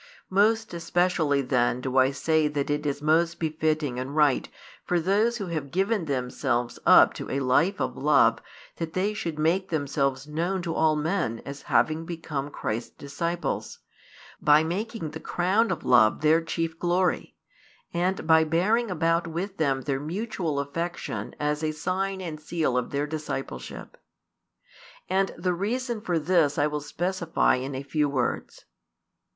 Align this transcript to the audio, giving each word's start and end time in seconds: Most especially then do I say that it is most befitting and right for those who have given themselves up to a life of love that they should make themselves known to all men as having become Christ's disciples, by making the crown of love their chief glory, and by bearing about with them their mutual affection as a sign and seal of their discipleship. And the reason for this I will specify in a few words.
Most 0.31 0.73
especially 0.73 1.43
then 1.43 1.79
do 1.79 1.95
I 1.97 2.09
say 2.09 2.47
that 2.47 2.71
it 2.71 2.87
is 2.87 3.03
most 3.03 3.37
befitting 3.39 3.99
and 3.99 4.15
right 4.15 4.49
for 4.83 4.99
those 4.99 5.37
who 5.37 5.45
have 5.49 5.69
given 5.69 6.05
themselves 6.05 6.79
up 6.87 7.13
to 7.13 7.29
a 7.29 7.39
life 7.39 7.79
of 7.79 7.95
love 7.95 8.39
that 8.77 8.93
they 8.93 9.13
should 9.13 9.37
make 9.37 9.69
themselves 9.69 10.25
known 10.25 10.63
to 10.63 10.73
all 10.73 10.95
men 10.95 11.39
as 11.45 11.61
having 11.69 12.03
become 12.03 12.49
Christ's 12.49 12.89
disciples, 12.95 13.77
by 14.41 14.63
making 14.63 15.11
the 15.11 15.19
crown 15.19 15.69
of 15.69 15.85
love 15.85 16.21
their 16.21 16.41
chief 16.41 16.79
glory, 16.79 17.35
and 17.93 18.25
by 18.25 18.43
bearing 18.43 18.89
about 18.89 19.27
with 19.27 19.57
them 19.57 19.81
their 19.81 19.99
mutual 19.99 20.59
affection 20.59 21.35
as 21.39 21.63
a 21.63 21.71
sign 21.73 22.21
and 22.21 22.39
seal 22.41 22.75
of 22.75 22.89
their 22.89 23.05
discipleship. 23.05 23.97
And 25.07 25.31
the 25.37 25.53
reason 25.53 26.01
for 26.01 26.17
this 26.17 26.57
I 26.57 26.65
will 26.65 26.81
specify 26.81 27.57
in 27.57 27.75
a 27.75 27.83
few 27.83 28.09
words. 28.09 28.65